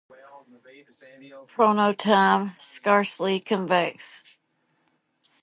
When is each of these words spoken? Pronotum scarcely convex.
Pronotum 1.55 2.59
scarcely 2.59 3.39
convex. 3.39 4.23